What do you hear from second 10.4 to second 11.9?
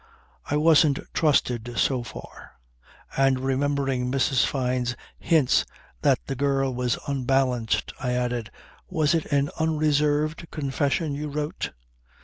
confession you wrote?"